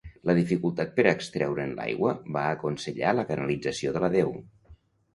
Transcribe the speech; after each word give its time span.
La 0.27 0.35
dificultat 0.37 0.95
per 0.95 1.05
extreure'n 1.11 1.77
l'aigua 1.81 2.15
va 2.39 2.49
aconsellar 2.57 3.15
la 3.21 3.29
canalització 3.31 3.97
de 3.99 4.07
la 4.07 4.15
deu. 4.21 4.39